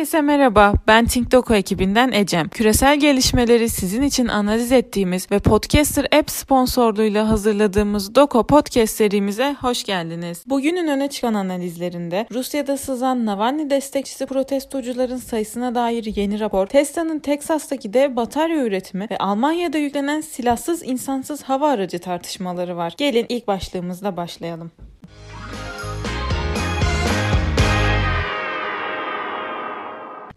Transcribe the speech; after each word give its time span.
Herkese 0.00 0.20
merhaba, 0.20 0.74
ben 0.86 1.06
TinkDoku 1.06 1.54
ekibinden 1.54 2.12
Ecem. 2.12 2.48
Küresel 2.48 3.00
gelişmeleri 3.00 3.68
sizin 3.68 4.02
için 4.02 4.28
analiz 4.28 4.72
ettiğimiz 4.72 5.30
ve 5.30 5.38
Podcaster 5.38 6.04
App 6.18 6.30
sponsorluğuyla 6.30 7.28
hazırladığımız 7.28 8.14
Doko 8.14 8.46
Podcast 8.46 8.96
serimize 8.96 9.56
hoş 9.60 9.84
geldiniz. 9.84 10.44
Bugünün 10.46 10.88
öne 10.88 11.08
çıkan 11.08 11.34
analizlerinde 11.34 12.26
Rusya'da 12.32 12.76
sızan 12.76 13.26
Navalny 13.26 13.70
destekçisi 13.70 14.26
protestocuların 14.26 15.16
sayısına 15.16 15.74
dair 15.74 16.16
yeni 16.16 16.40
rapor, 16.40 16.66
Tesla'nın 16.66 17.18
Teksas'taki 17.18 17.92
dev 17.92 18.16
batarya 18.16 18.64
üretimi 18.64 19.06
ve 19.10 19.18
Almanya'da 19.18 19.78
yüklenen 19.78 20.20
silahsız 20.20 20.82
insansız 20.82 21.42
hava 21.42 21.68
aracı 21.70 21.98
tartışmaları 21.98 22.76
var. 22.76 22.94
Gelin 22.96 23.26
ilk 23.28 23.46
başlığımızla 23.46 24.16
başlayalım. 24.16 24.70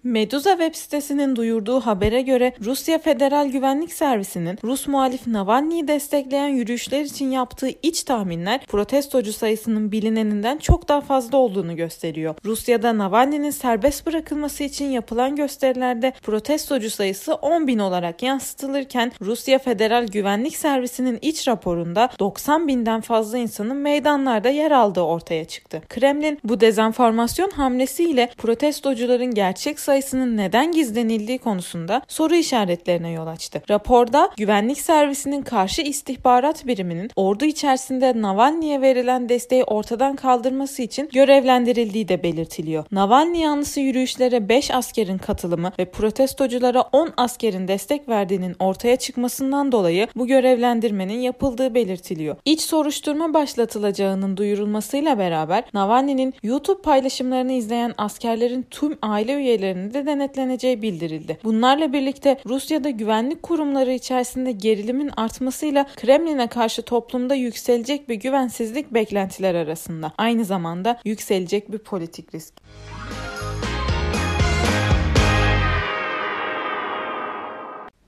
Meduza 0.04 0.52
web 0.52 0.76
sitesinin 0.76 1.36
duyurduğu 1.36 1.80
habere 1.80 2.22
göre 2.22 2.54
Rusya 2.66 3.00
Federal 3.00 3.48
Güvenlik 3.48 3.94
Servisi'nin 3.94 4.58
Rus 4.64 4.88
muhalif 4.88 5.28
Navalny'yi 5.28 5.88
destekleyen 5.88 6.48
yürüyüşler 6.48 7.02
için 7.02 7.32
yaptığı 7.32 7.70
iç 7.84 8.04
tahminler 8.04 8.66
protestocu 8.66 9.34
sayısının 9.34 9.92
bilineninden 9.92 10.58
çok 10.58 10.88
daha 10.88 11.02
fazla 11.02 11.38
olduğunu 11.38 11.76
gösteriyor. 11.76 12.36
Rusya'da 12.46 12.98
Navalny'nin 12.98 13.50
serbest 13.50 14.06
bırakılması 14.06 14.64
için 14.64 14.86
yapılan 14.86 15.36
gösterilerde 15.36 16.14
protestocu 16.24 16.90
sayısı 16.90 17.34
10 17.34 17.68
bin 17.68 17.80
olarak 17.80 18.24
yansıtılırken 18.24 19.12
Rusya 19.22 19.60
Federal 19.60 20.08
Güvenlik 20.08 20.56
Servisi'nin 20.56 21.20
iç 21.22 21.48
raporunda 21.48 22.10
90 22.20 22.68
binden 22.68 23.02
fazla 23.02 23.38
insanın 23.38 23.78
meydanlarda 23.78 24.50
yer 24.50 24.72
aldığı 24.72 25.02
ortaya 25.02 25.46
çıktı. 25.46 25.82
Kremlin 25.90 26.40
bu 26.44 26.60
dezenformasyon 26.60 27.50
hamlesiyle 27.50 28.30
protestocuların 28.38 29.34
gerçek 29.34 29.80
sayısı 29.80 29.93
sayısının 29.94 30.38
neden 30.38 30.72
gizlenildiği 30.72 31.38
konusunda 31.38 32.02
soru 32.08 32.36
işaretlerine 32.36 33.12
yol 33.12 33.28
açtı. 33.28 33.62
Raporda 33.70 34.30
güvenlik 34.38 34.80
servisinin 34.80 35.42
karşı 35.42 35.82
istihbarat 35.82 36.68
biriminin 36.68 37.10
ordu 37.16 37.46
içerisinde 37.46 38.22
Navalny'e 38.22 38.82
verilen 38.82 39.30
desteği 39.30 39.64
ortadan 39.64 40.16
kaldırması 40.16 40.82
için 40.82 41.10
görevlendirildiği 41.14 42.08
de 42.08 42.24
belirtiliyor. 42.24 42.86
Navalny 42.92 43.40
yanlısı 43.40 43.80
yürüyüşlere 43.80 44.50
5 44.50 44.72
askerin 44.72 45.18
katılımı 45.18 45.72
ve 45.80 45.86
protestoculara 45.86 46.82
10 46.82 47.14
askerin 47.18 47.68
destek 47.68 48.10
verdiğinin 48.10 48.56
ortaya 48.60 48.96
çıkmasından 48.96 49.72
dolayı 49.72 50.08
bu 50.16 50.28
görevlendirmenin 50.28 51.20
yapıldığı 51.20 51.74
belirtiliyor. 51.74 52.36
İç 52.46 52.62
soruşturma 52.62 53.34
başlatılacağının 53.34 54.38
duyurulmasıyla 54.38 55.18
beraber 55.18 55.64
Navalny'nin 55.74 56.34
YouTube 56.44 56.82
paylaşımlarını 56.82 57.52
izleyen 57.52 57.94
askerlerin 57.98 58.66
tüm 58.72 58.98
aile 59.02 59.34
üyelerinin 59.34 59.83
üzerinde 59.84 59.94
de 59.94 60.06
denetleneceği 60.06 60.82
bildirildi. 60.82 61.38
Bunlarla 61.44 61.94
birlikte 61.94 62.38
Rusya'da 62.46 62.90
güvenlik 62.90 63.44
kurumları 63.44 63.94
içerisinde 63.94 64.52
gerilimin 64.52 65.12
artmasıyla 65.18 65.86
Kremlin'e 65.96 66.48
karşı 66.48 66.82
toplumda 66.82 67.36
yükselecek 67.36 68.10
bir 68.10 68.16
güvensizlik 68.16 68.94
beklentiler 68.94 69.56
arasında. 69.56 70.12
Aynı 70.18 70.46
zamanda 70.46 71.00
yükselecek 71.06 71.72
bir 71.72 71.80
politik 71.80 72.36
risk. 72.36 72.54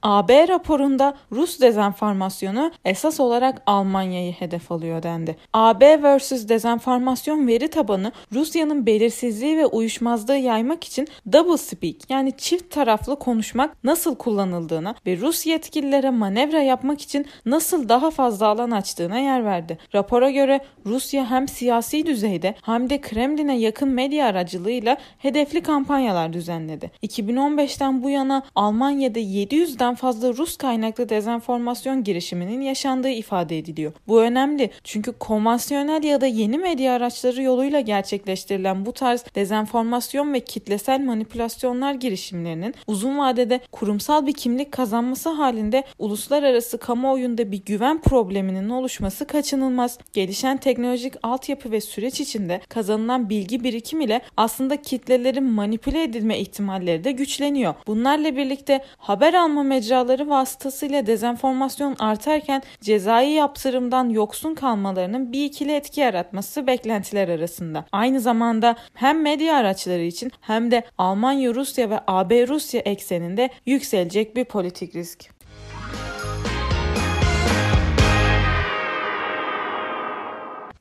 AB 0.05 0.47
raporunda 0.47 1.13
Rus 1.31 1.61
dezenformasyonu 1.61 2.71
esas 2.85 3.19
olarak 3.19 3.61
Almanya'yı 3.65 4.31
hedef 4.31 4.71
alıyor 4.71 5.03
dendi. 5.03 5.35
AB 5.53 5.97
vs 6.03 6.31
dezenformasyon 6.49 7.47
veri 7.47 7.67
tabanı 7.67 8.11
Rusya'nın 8.33 8.85
belirsizliği 8.85 9.57
ve 9.57 9.65
uyuşmazlığı 9.65 10.35
yaymak 10.35 10.83
için 10.83 11.07
double 11.31 11.57
speak 11.57 12.09
yani 12.09 12.37
çift 12.37 12.73
taraflı 12.73 13.19
konuşmak 13.19 13.83
nasıl 13.83 14.15
kullanıldığına 14.15 14.95
ve 15.05 15.17
Rus 15.17 15.45
yetkililere 15.45 16.09
manevra 16.09 16.61
yapmak 16.61 17.01
için 17.01 17.25
nasıl 17.45 17.89
daha 17.89 18.11
fazla 18.11 18.47
alan 18.47 18.71
açtığına 18.71 19.19
yer 19.19 19.45
verdi. 19.45 19.77
Rapora 19.95 20.29
göre 20.31 20.59
Rusya 20.85 21.29
hem 21.29 21.47
siyasi 21.47 22.05
düzeyde 22.05 22.55
hem 22.61 22.89
de 22.89 23.01
Kremlin'e 23.01 23.57
yakın 23.57 23.89
medya 23.89 24.27
aracılığıyla 24.27 24.97
hedefli 25.17 25.61
kampanyalar 25.61 26.33
düzenledi. 26.33 26.91
2015'ten 27.03 28.03
bu 28.03 28.09
yana 28.09 28.43
Almanya'da 28.55 29.19
700'den 29.19 29.94
fazla 29.95 30.33
Rus 30.33 30.57
kaynaklı 30.57 31.09
dezenformasyon 31.09 32.03
girişiminin 32.03 32.61
yaşandığı 32.61 33.09
ifade 33.09 33.57
ediliyor. 33.57 33.93
Bu 34.07 34.21
önemli 34.21 34.69
çünkü 34.83 35.11
konvansiyonel 35.11 36.03
ya 36.03 36.21
da 36.21 36.25
yeni 36.25 36.57
medya 36.57 36.93
araçları 36.93 37.41
yoluyla 37.41 37.79
gerçekleştirilen 37.79 38.85
bu 38.85 38.93
tarz 38.93 39.25
dezenformasyon 39.35 40.33
ve 40.33 40.39
kitlesel 40.39 41.01
manipülasyonlar 41.01 41.93
girişimlerinin 41.93 42.75
uzun 42.87 43.17
vadede 43.17 43.59
kurumsal 43.71 44.27
bir 44.27 44.33
kimlik 44.33 44.71
kazanması 44.71 45.29
halinde 45.29 45.83
uluslararası 45.99 46.77
kamuoyunda 46.77 47.51
bir 47.51 47.65
güven 47.65 48.01
probleminin 48.01 48.69
oluşması 48.69 49.27
kaçınılmaz. 49.27 49.99
Gelişen 50.13 50.57
teknolojik 50.57 51.13
altyapı 51.23 51.71
ve 51.71 51.81
süreç 51.81 52.21
içinde 52.21 52.61
kazanılan 52.69 53.29
bilgi 53.29 53.63
birikim 53.63 54.01
ile 54.01 54.21
aslında 54.37 54.81
kitlelerin 54.81 55.43
manipüle 55.43 56.03
edilme 56.03 56.39
ihtimalleri 56.39 57.03
de 57.03 57.11
güçleniyor. 57.11 57.73
Bunlarla 57.87 58.35
birlikte 58.35 58.83
haber 58.97 59.33
alma 59.33 59.63
mecraları 59.63 59.84
mecraları 59.85 60.29
vasıtasıyla 60.29 61.07
dezenformasyon 61.07 61.95
artarken 61.99 62.63
cezai 62.81 63.29
yaptırımdan 63.29 64.09
yoksun 64.09 64.55
kalmalarının 64.55 65.31
bir 65.31 65.45
ikili 65.45 65.71
etki 65.71 66.01
yaratması 66.01 66.67
beklentiler 66.67 67.29
arasında. 67.29 67.85
Aynı 67.91 68.19
zamanda 68.19 68.75
hem 68.93 69.21
medya 69.21 69.55
araçları 69.55 70.01
için 70.01 70.31
hem 70.41 70.71
de 70.71 70.83
Almanya, 70.97 71.53
Rusya 71.53 71.89
ve 71.89 71.99
AB 72.07 72.47
Rusya 72.47 72.81
ekseninde 72.81 73.49
yükselecek 73.65 74.35
bir 74.35 74.45
politik 74.45 74.95
risk. 74.95 75.29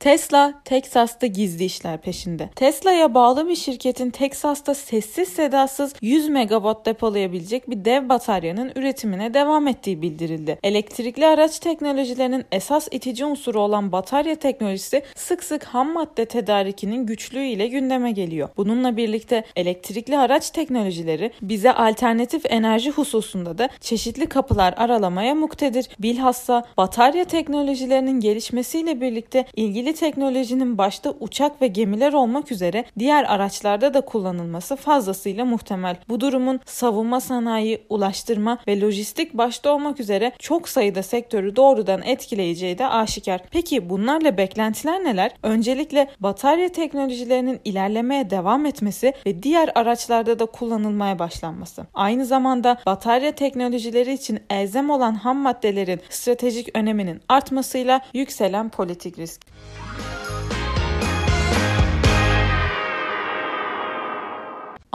Tesla, 0.05 0.53
Teksas'ta 0.65 1.27
gizli 1.27 1.65
işler 1.65 2.01
peşinde. 2.01 2.49
Tesla'ya 2.55 3.13
bağlı 3.13 3.47
bir 3.49 3.55
şirketin 3.55 4.09
Teksas'ta 4.09 4.73
sessiz 4.73 5.29
sedasız 5.29 5.93
100 6.01 6.29
megawatt 6.29 6.85
depolayabilecek 6.85 7.69
bir 7.69 7.85
dev 7.85 8.09
bataryanın 8.09 8.71
üretimine 8.75 9.33
devam 9.33 9.67
ettiği 9.67 10.01
bildirildi. 10.01 10.59
Elektrikli 10.63 11.27
araç 11.27 11.59
teknolojilerinin 11.59 12.45
esas 12.51 12.87
itici 12.91 13.25
unsuru 13.25 13.61
olan 13.61 13.91
batarya 13.91 14.35
teknolojisi 14.35 15.03
sık 15.15 15.43
sık 15.43 15.63
ham 15.63 15.93
madde 15.93 16.25
tedarikinin 16.25 17.05
güçlüğüyle 17.05 17.67
gündeme 17.67 18.11
geliyor. 18.11 18.49
Bununla 18.57 18.97
birlikte 18.97 19.43
elektrikli 19.55 20.17
araç 20.17 20.49
teknolojileri 20.49 21.31
bize 21.41 21.71
alternatif 21.71 22.45
enerji 22.49 22.91
hususunda 22.91 23.57
da 23.57 23.69
çeşitli 23.81 24.25
kapılar 24.25 24.73
aralamaya 24.77 25.35
muktedir. 25.35 25.89
Bilhassa 25.99 26.63
batarya 26.77 27.25
teknolojilerinin 27.25 28.19
gelişmesiyle 28.19 29.01
birlikte 29.01 29.45
ilgili 29.55 29.94
teknolojinin 29.95 30.77
başta 30.77 31.13
uçak 31.19 31.61
ve 31.61 31.67
gemiler 31.67 32.13
olmak 32.13 32.51
üzere 32.51 32.85
diğer 32.99 33.23
araçlarda 33.23 33.93
da 33.93 34.01
kullanılması 34.01 34.75
fazlasıyla 34.75 35.45
muhtemel. 35.45 35.95
Bu 36.09 36.19
durumun 36.19 36.59
savunma 36.65 37.21
sanayi, 37.21 37.85
ulaştırma 37.89 38.57
ve 38.67 38.81
lojistik 38.81 39.33
başta 39.33 39.73
olmak 39.73 39.99
üzere 39.99 40.31
çok 40.39 40.69
sayıda 40.69 41.03
sektörü 41.03 41.55
doğrudan 41.55 42.01
etkileyeceği 42.01 42.77
de 42.77 42.87
aşikar. 42.87 43.41
Peki 43.51 43.89
bunlarla 43.89 44.37
beklentiler 44.37 45.03
neler? 45.03 45.31
Öncelikle 45.43 46.09
batarya 46.19 46.69
teknolojilerinin 46.69 47.59
ilerlemeye 47.65 48.29
devam 48.29 48.65
etmesi 48.65 49.13
ve 49.25 49.43
diğer 49.43 49.69
araçlarda 49.75 50.39
da 50.39 50.45
kullanılmaya 50.45 51.19
başlanması. 51.19 51.85
Aynı 51.93 52.25
zamanda 52.25 52.77
batarya 52.85 53.31
teknolojileri 53.31 54.13
için 54.13 54.39
elzem 54.49 54.89
olan 54.89 55.15
ham 55.15 55.37
maddelerin 55.37 56.01
stratejik 56.09 56.77
öneminin 56.77 57.21
artmasıyla 57.29 58.01
yükselen 58.13 58.69
politik 58.69 59.19
risk. 59.19 59.41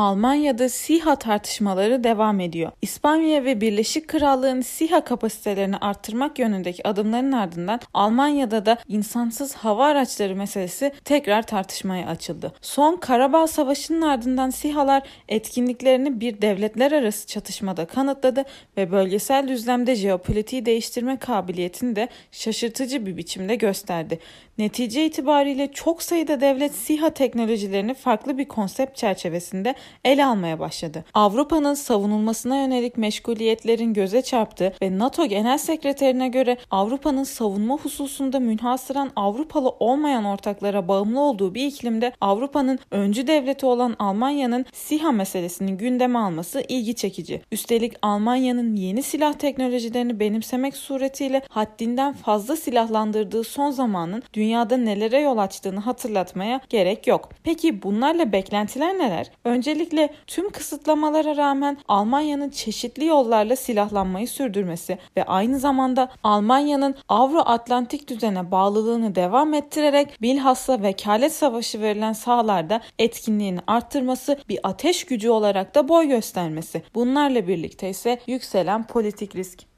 Almanya'da 0.01 0.69
SİHA 0.69 1.17
tartışmaları 1.17 2.05
devam 2.05 2.41
ediyor. 2.41 2.73
İspanya 2.83 3.45
ve 3.45 3.61
Birleşik 3.61 4.09
Krallığın 4.09 4.61
SİHA 4.61 5.05
kapasitelerini 5.05 5.77
arttırmak 5.77 6.39
yönündeki 6.39 6.89
adımların 6.89 7.33
ardından 7.33 7.81
Almanya'da 7.95 8.67
da 8.67 8.79
insansız 8.89 9.55
hava 9.55 9.87
araçları 9.87 10.37
meselesi 10.37 10.93
tekrar 11.05 11.43
tartışmaya 11.43 12.09
açıldı. 12.09 12.53
Son 12.61 12.97
Karabağ 12.97 13.47
Savaşı'nın 13.47 14.03
ardından 14.03 14.51
SİHA'lar 14.51 15.03
etkinliklerini 15.29 16.21
bir 16.21 16.43
devletler 16.43 16.93
arası 16.93 17.27
çatışmada 17.27 17.85
kanıtladı 17.87 18.45
ve 18.77 18.93
bölgesel 18.93 19.49
düzlemde 19.49 19.95
jeopolitiği 19.95 20.67
değiştirme 20.67 21.17
kabiliyetini 21.17 21.97
de 21.97 22.09
şaşırtıcı 22.33 23.07
bir 23.07 23.17
biçimde 23.17 23.55
gösterdi. 23.55 24.19
Netice 24.59 25.07
itibariyle 25.07 25.73
çok 25.73 26.03
sayıda 26.03 26.41
devlet 26.41 26.75
SİHA 26.75 27.11
teknolojilerini 27.11 27.95
farklı 27.95 28.39
bir 28.39 28.49
konsept 28.49 28.97
çerçevesinde 28.97 29.75
ele 30.05 30.25
almaya 30.25 30.59
başladı. 30.59 31.05
Avrupa'nın 31.15 31.75
savunulmasına 31.75 32.57
yönelik 32.57 32.97
meşguliyetlerin 32.97 33.95
göze 33.95 34.23
çarptığı 34.23 34.73
ve 34.83 34.99
NATO 34.99 35.27
Genel 35.27 35.59
Sekreterine 35.59 36.29
göre 36.29 36.57
Avrupa'nın 36.71 37.25
savunma 37.25 37.77
hususunda 37.77 38.41
münhasıran 38.41 39.11
Avrupalı 39.17 39.69
olmayan 39.69 40.25
ortaklara 40.25 40.89
bağımlı 40.89 41.21
olduğu 41.21 41.55
bir 41.55 41.67
iklimde 41.67 42.13
Avrupa'nın 42.21 42.79
öncü 42.91 43.27
devleti 43.27 43.67
olan 43.67 43.97
Almanya'nın 43.99 44.67
SİHA 44.73 45.13
meselesini 45.13 45.77
gündeme 45.77 46.19
alması 46.19 46.63
ilgi 46.69 46.95
çekici. 46.95 47.43
Üstelik 47.53 47.93
Almanya'nın 48.03 48.77
yeni 48.77 49.03
silah 49.03 49.33
teknolojilerini 49.33 50.21
benimsemek 50.21 50.77
suretiyle 50.77 51.43
haddinden 51.49 52.13
fazla 52.13 52.57
silahlandırdığı 52.57 53.45
son 53.45 53.71
zamanın 53.71 54.23
dünyada 54.35 54.77
nelere 54.77 55.21
yol 55.21 55.39
açtığını 55.39 55.81
hatırlatmaya 55.81 56.61
gerek 56.69 57.07
yok. 57.07 57.29
Peki 57.45 57.83
bunlarla 57.83 58.33
beklentiler 58.33 58.99
neler? 58.99 59.31
Öncelikle 59.45 59.80
tüm 60.27 60.51
kısıtlamalara 60.51 61.37
rağmen 61.37 61.79
Almanya'nın 61.89 62.51
çeşitli 62.51 63.05
yollarla 63.05 63.57
silahlanmayı 63.57 64.29
sürdürmesi 64.29 64.99
ve 65.17 65.25
aynı 65.25 65.59
zamanda 65.59 66.13
Almanya'nın 66.25 66.95
Avro-Atlantik 67.09 68.09
düzene 68.09 68.51
bağlılığını 68.51 69.15
devam 69.15 69.55
ettirerek 69.55 70.23
bilhassa 70.23 70.83
vekalet 70.83 71.33
savaşı 71.33 71.81
verilen 71.81 72.13
sahalarda 72.13 72.81
etkinliğini 72.99 73.61
arttırması 73.67 74.39
bir 74.49 74.59
ateş 74.63 75.05
gücü 75.05 75.31
olarak 75.31 75.75
da 75.75 75.89
boy 75.89 76.09
göstermesi. 76.09 76.83
Bunlarla 76.95 77.49
birlikte 77.49 77.91
ise 77.91 78.21
yükselen 78.27 78.87
politik 78.87 79.37
risk. 79.37 79.70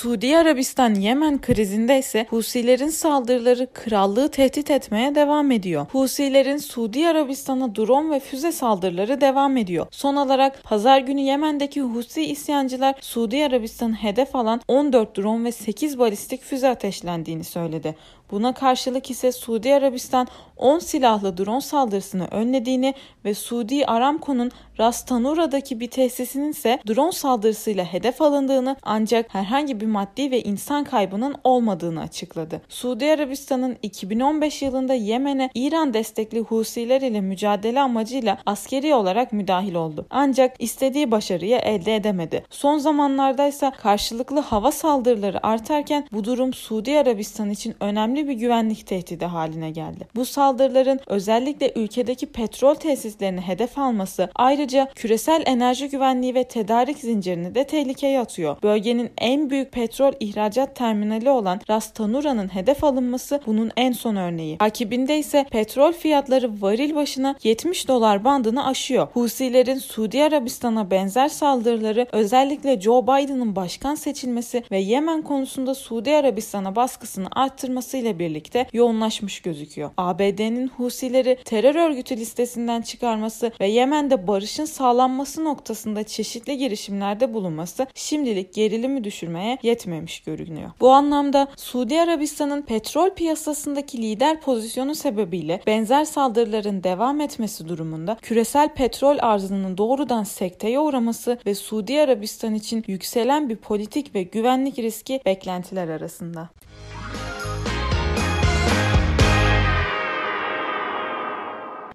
Suudi 0.00 0.36
Arabistan 0.36 0.94
Yemen 0.94 1.40
krizinde 1.40 1.98
ise 1.98 2.26
Husilerin 2.30 2.88
saldırıları 2.88 3.72
krallığı 3.72 4.30
tehdit 4.30 4.70
etmeye 4.70 5.14
devam 5.14 5.50
ediyor. 5.50 5.86
Husilerin 5.92 6.56
Suudi 6.56 7.08
Arabistan'a 7.08 7.76
drone 7.76 8.14
ve 8.14 8.20
füze 8.20 8.52
saldırıları 8.52 9.20
devam 9.20 9.56
ediyor. 9.56 9.86
Son 9.90 10.16
olarak 10.16 10.64
pazar 10.64 10.98
günü 11.00 11.20
Yemen'deki 11.20 11.80
Husi 11.82 12.22
isyancılar 12.22 12.94
Suudi 13.00 13.44
Arabistan'ı 13.44 13.94
hedef 13.94 14.36
alan 14.36 14.60
14 14.68 15.16
drone 15.16 15.44
ve 15.44 15.52
8 15.52 15.98
balistik 15.98 16.42
füze 16.42 16.68
ateşlendiğini 16.68 17.44
söyledi. 17.44 17.96
Buna 18.30 18.54
karşılık 18.54 19.10
ise 19.10 19.32
Suudi 19.32 19.74
Arabistan 19.74 20.28
10 20.56 20.78
silahlı 20.78 21.38
drone 21.38 21.60
saldırısını 21.60 22.26
önlediğini 22.30 22.94
ve 23.24 23.34
Suudi 23.34 23.86
Aramco'nun 23.86 24.50
Ras 24.80 25.04
Tanura'daki 25.04 25.80
bir 25.80 25.90
tesisinin 25.90 26.50
ise 26.50 26.78
drone 26.88 27.12
saldırısıyla 27.12 27.84
hedef 27.84 28.22
alındığını 28.22 28.76
ancak 28.82 29.34
herhangi 29.34 29.80
bir 29.80 29.86
maddi 29.86 30.30
ve 30.30 30.42
insan 30.42 30.84
kaybının 30.84 31.34
olmadığını 31.44 32.00
açıkladı. 32.00 32.62
Suudi 32.68 33.10
Arabistan'ın 33.10 33.76
2015 33.82 34.62
yılında 34.62 34.94
Yemen'e 34.94 35.50
İran 35.54 35.94
destekli 35.94 36.40
Husiler 36.40 37.00
ile 37.00 37.20
mücadele 37.20 37.80
amacıyla 37.80 38.38
askeri 38.46 38.94
olarak 38.94 39.32
müdahil 39.32 39.74
oldu. 39.74 40.06
Ancak 40.10 40.56
istediği 40.58 41.10
başarıyı 41.10 41.56
elde 41.56 41.96
edemedi. 41.96 42.44
Son 42.50 42.78
zamanlarda 42.78 43.46
ise 43.46 43.72
karşılıklı 43.82 44.40
hava 44.40 44.72
saldırıları 44.72 45.46
artarken 45.46 46.06
bu 46.12 46.24
durum 46.24 46.52
Suudi 46.52 46.98
Arabistan 46.98 47.50
için 47.50 47.74
önemli 47.80 48.19
bir 48.28 48.32
güvenlik 48.32 48.86
tehdidi 48.86 49.24
haline 49.24 49.70
geldi. 49.70 50.08
Bu 50.14 50.24
saldırıların 50.24 51.00
özellikle 51.06 51.72
ülkedeki 51.76 52.26
petrol 52.26 52.74
tesislerini 52.74 53.40
hedef 53.40 53.78
alması 53.78 54.30
ayrıca 54.34 54.88
küresel 54.94 55.42
enerji 55.46 55.88
güvenliği 55.88 56.34
ve 56.34 56.44
tedarik 56.44 56.98
zincirini 56.98 57.54
de 57.54 57.64
tehlikeye 57.64 58.20
atıyor. 58.20 58.56
Bölgenin 58.62 59.10
en 59.18 59.50
büyük 59.50 59.72
petrol 59.72 60.12
ihracat 60.20 60.76
terminali 60.76 61.30
olan 61.30 61.60
Ras 61.70 61.92
Tanura'nın 61.92 62.54
hedef 62.54 62.84
alınması 62.84 63.40
bunun 63.46 63.70
en 63.76 63.92
son 63.92 64.16
örneği. 64.16 64.58
Takibinde 64.58 65.18
ise 65.18 65.46
petrol 65.50 65.92
fiyatları 65.92 66.62
varil 66.62 66.94
başına 66.94 67.36
70 67.42 67.88
dolar 67.88 68.24
bandını 68.24 68.66
aşıyor. 68.66 69.08
Husilerin 69.12 69.78
Suudi 69.78 70.22
Arabistan'a 70.22 70.90
benzer 70.90 71.28
saldırıları 71.28 72.06
özellikle 72.12 72.80
Joe 72.80 73.02
Biden'ın 73.02 73.56
başkan 73.56 73.94
seçilmesi 73.94 74.62
ve 74.70 74.78
Yemen 74.78 75.22
konusunda 75.22 75.74
Suudi 75.74 76.16
Arabistan'a 76.16 76.76
baskısını 76.76 77.28
arttırmasıyla 77.32 78.09
birlikte 78.18 78.66
yoğunlaşmış 78.72 79.40
gözüküyor. 79.40 79.90
ABD'nin 79.96 80.68
Husileri 80.68 81.38
terör 81.44 81.74
örgütü 81.74 82.16
listesinden 82.16 82.82
çıkarması 82.82 83.52
ve 83.60 83.66
Yemen'de 83.66 84.26
barışın 84.26 84.64
sağlanması 84.64 85.44
noktasında 85.44 86.04
çeşitli 86.04 86.58
girişimlerde 86.58 87.34
bulunması 87.34 87.86
şimdilik 87.94 88.54
gerilimi 88.54 89.04
düşürmeye 89.04 89.58
yetmemiş 89.62 90.20
görünüyor. 90.20 90.70
Bu 90.80 90.90
anlamda 90.90 91.48
Suudi 91.56 92.00
Arabistan'ın 92.00 92.62
petrol 92.62 93.10
piyasasındaki 93.10 94.02
lider 94.02 94.40
pozisyonu 94.40 94.94
sebebiyle 94.94 95.60
benzer 95.66 96.04
saldırıların 96.04 96.82
devam 96.84 97.20
etmesi 97.20 97.68
durumunda 97.68 98.16
küresel 98.22 98.74
petrol 98.74 99.16
arzının 99.20 99.78
doğrudan 99.78 100.24
sekteye 100.24 100.80
uğraması 100.80 101.38
ve 101.46 101.54
Suudi 101.54 102.00
Arabistan 102.00 102.54
için 102.54 102.84
yükselen 102.86 103.48
bir 103.48 103.56
politik 103.56 104.14
ve 104.14 104.22
güvenlik 104.22 104.78
riski 104.78 105.20
beklentiler 105.26 105.88
arasında. 105.88 106.48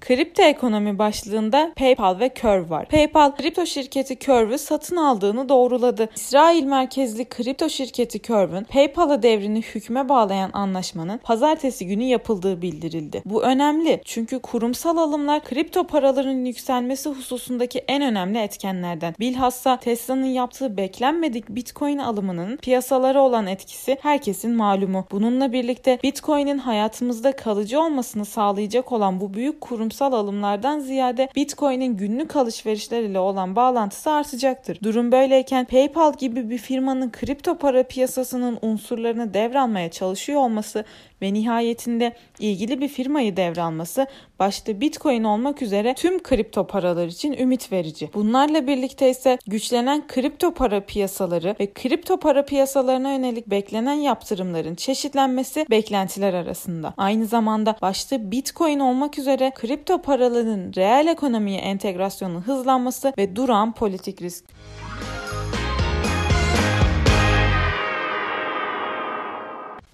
Kripto 0.07 0.43
ekonomi 0.43 0.99
başlığında 0.99 1.71
PayPal 1.75 2.19
ve 2.19 2.31
Curve 2.41 2.69
var. 2.69 2.85
PayPal 2.85 3.31
kripto 3.31 3.65
şirketi 3.65 4.19
Curve'ü 4.19 4.57
satın 4.57 4.95
aldığını 4.95 5.49
doğruladı. 5.49 6.09
İsrail 6.15 6.63
merkezli 6.63 7.25
kripto 7.25 7.69
şirketi 7.69 8.21
Curve'ün 8.21 8.63
PayPal'a 8.63 9.23
devrini 9.23 9.61
hükme 9.61 10.09
bağlayan 10.09 10.49
anlaşmanın 10.53 11.17
pazartesi 11.17 11.87
günü 11.87 12.03
yapıldığı 12.03 12.61
bildirildi. 12.61 13.21
Bu 13.25 13.43
önemli 13.43 14.01
çünkü 14.05 14.39
kurumsal 14.39 14.97
alımlar 14.97 15.43
kripto 15.43 15.87
paraların 15.87 16.45
yükselmesi 16.45 17.09
hususundaki 17.09 17.79
en 17.79 18.01
önemli 18.01 18.39
etkenlerden. 18.39 19.15
Bilhassa 19.19 19.77
Tesla'nın 19.77 20.25
yaptığı 20.25 20.77
beklenmedik 20.77 21.49
Bitcoin 21.49 21.97
alımının 21.97 22.57
piyasalara 22.57 23.21
olan 23.21 23.47
etkisi 23.47 23.97
herkesin 24.01 24.51
malumu. 24.51 25.05
Bununla 25.11 25.53
birlikte 25.53 25.99
Bitcoin'in 26.03 26.57
hayatımızda 26.57 27.35
kalıcı 27.35 27.81
olmasını 27.81 28.25
sağlayacak 28.25 28.91
olan 28.91 29.21
bu 29.21 29.33
büyük 29.33 29.61
kurumsal 29.61 29.94
kurumsal 29.95 30.19
alımlardan 30.19 30.79
ziyade 30.79 31.29
Bitcoin'in 31.35 31.97
günlük 31.97 32.35
alışverişler 32.35 33.03
ile 33.03 33.19
olan 33.19 33.55
bağlantısı 33.55 34.11
artacaktır. 34.11 34.79
Durum 34.83 35.11
böyleyken 35.11 35.65
PayPal 35.65 36.13
gibi 36.13 36.49
bir 36.49 36.57
firmanın 36.57 37.11
kripto 37.11 37.57
para 37.57 37.83
piyasasının 37.83 38.59
unsurlarını 38.61 39.33
devralmaya 39.33 39.91
çalışıyor 39.91 40.41
olması 40.41 40.85
ve 41.21 41.33
nihayetinde 41.33 42.15
ilgili 42.39 42.81
bir 42.81 42.87
firmayı 42.87 43.37
devralması 43.37 44.07
başta 44.39 44.81
Bitcoin 44.81 45.23
olmak 45.23 45.61
üzere 45.61 45.93
tüm 45.93 46.23
kripto 46.23 46.67
paralar 46.67 47.07
için 47.07 47.33
ümit 47.33 47.71
verici. 47.71 48.09
Bunlarla 48.13 48.67
birlikte 48.67 49.09
ise 49.09 49.37
güçlenen 49.47 50.07
kripto 50.07 50.53
para 50.53 50.85
piyasaları 50.85 51.55
ve 51.59 51.73
kripto 51.73 52.19
para 52.19 52.45
piyasalarına 52.45 53.11
yönelik 53.11 53.47
beklenen 53.47 53.93
yaptırımların 53.93 54.75
çeşitlenmesi 54.75 55.65
beklentiler 55.69 56.33
arasında. 56.33 56.93
Aynı 56.97 57.25
zamanda 57.25 57.75
başta 57.81 58.31
Bitcoin 58.31 58.79
olmak 58.79 59.19
üzere 59.19 59.51
kripto 59.55 60.01
paraların 60.01 60.73
reel 60.75 61.07
ekonomiye 61.07 61.59
entegrasyonu 61.59 62.41
hızlanması 62.41 63.13
ve 63.17 63.35
duran 63.35 63.73
politik 63.73 64.21
risk. 64.21 64.45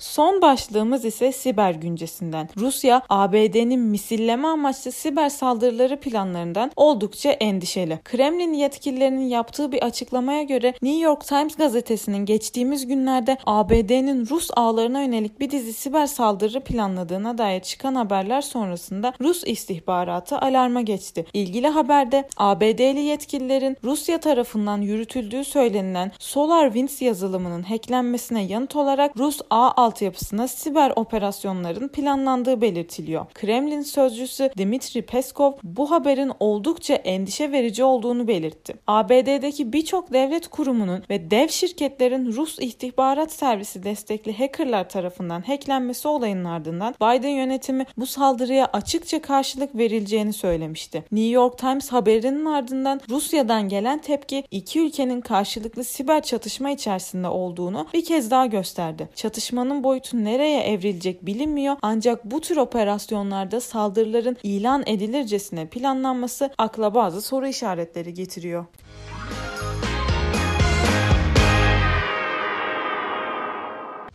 Son 0.01 0.41
başlığımız 0.41 1.05
ise 1.05 1.31
siber 1.31 1.71
güncesinden. 1.71 2.49
Rusya, 2.57 3.01
ABD'nin 3.09 3.79
misilleme 3.79 4.47
amaçlı 4.47 4.91
siber 4.91 5.29
saldırıları 5.29 5.99
planlarından 5.99 6.71
oldukça 6.75 7.31
endişeli. 7.31 7.99
Kremlin 8.03 8.53
yetkililerinin 8.53 9.27
yaptığı 9.27 9.71
bir 9.71 9.83
açıklamaya 9.83 10.43
göre 10.43 10.73
New 10.81 10.99
York 10.99 11.27
Times 11.27 11.55
gazetesinin 11.55 12.25
geçtiğimiz 12.25 12.87
günlerde 12.87 13.37
ABD'nin 13.45 14.27
Rus 14.29 14.49
ağlarına 14.55 15.01
yönelik 15.01 15.39
bir 15.39 15.51
dizi 15.51 15.73
siber 15.73 16.05
saldırı 16.05 16.61
planladığına 16.61 17.37
dair 17.37 17.59
çıkan 17.59 17.95
haberler 17.95 18.41
sonrasında 18.41 19.13
Rus 19.21 19.43
istihbaratı 19.45 20.37
alarma 20.37 20.81
geçti. 20.81 21.25
İlgili 21.33 21.67
haberde 21.67 22.27
ABD'li 22.37 23.01
yetkililerin 23.01 23.77
Rusya 23.83 24.19
tarafından 24.19 24.81
yürütüldüğü 24.81 25.43
söylenilen 25.43 26.11
SolarWinds 26.19 27.01
yazılımının 27.01 27.63
hacklenmesine 27.63 28.43
yanıt 28.43 28.75
olarak 28.75 29.17
Rus 29.17 29.41
ağ 29.49 29.90
altyapısına 29.91 30.47
siber 30.47 30.93
operasyonların 30.95 31.87
planlandığı 31.87 32.61
belirtiliyor. 32.61 33.25
Kremlin 33.33 33.81
sözcüsü 33.81 34.51
Dmitry 34.57 35.01
Peskov 35.01 35.53
bu 35.63 35.91
haberin 35.91 36.31
oldukça 36.39 36.93
endişe 36.93 37.51
verici 37.51 37.83
olduğunu 37.83 38.27
belirtti. 38.27 38.73
ABD'deki 38.87 39.73
birçok 39.73 40.13
devlet 40.13 40.47
kurumunun 40.47 41.03
ve 41.09 41.31
dev 41.31 41.47
şirketlerin 41.47 42.33
Rus 42.33 42.59
istihbarat 42.59 43.31
servisi 43.31 43.83
destekli 43.83 44.37
hackerlar 44.37 44.89
tarafından 44.89 45.41
hacklenmesi 45.41 46.07
olayının 46.07 46.45
ardından 46.45 46.95
Biden 47.01 47.29
yönetimi 47.29 47.85
bu 47.97 48.05
saldırıya 48.05 48.65
açıkça 48.73 49.21
karşılık 49.21 49.75
verileceğini 49.75 50.33
söylemişti. 50.33 51.03
New 51.11 51.29
York 51.29 51.57
Times 51.57 51.89
haberinin 51.91 52.45
ardından 52.45 53.01
Rusya'dan 53.09 53.69
gelen 53.69 54.01
tepki 54.01 54.43
iki 54.51 54.79
ülkenin 54.79 55.21
karşılıklı 55.21 55.83
siber 55.83 56.21
çatışma 56.23 56.69
içerisinde 56.69 57.27
olduğunu 57.27 57.87
bir 57.93 58.05
kez 58.05 58.31
daha 58.31 58.45
gösterdi. 58.45 59.09
Çatışmanın 59.15 59.80
boyutu 59.83 60.23
nereye 60.23 60.61
evrilecek 60.63 61.25
bilinmiyor 61.25 61.75
ancak 61.81 62.25
bu 62.25 62.41
tür 62.41 62.57
operasyonlarda 62.57 63.61
saldırıların 63.61 64.37
ilan 64.43 64.83
edilircesine 64.85 65.67
planlanması 65.67 66.49
akla 66.57 66.95
bazı 66.95 67.21
soru 67.21 67.47
işaretleri 67.47 68.13
getiriyor. 68.13 68.65